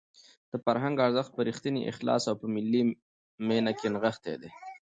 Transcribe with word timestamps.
د 0.51 0.53
فرهنګ 0.63 0.95
ارزښت 1.05 1.31
په 1.33 1.41
رښتیني 1.49 1.81
اخلاص 1.91 2.23
او 2.29 2.35
په 2.41 2.47
ملي 2.55 2.81
مینه 3.47 3.71
کې 3.79 3.87
نغښتی 3.93 4.33
دی. 4.41 4.49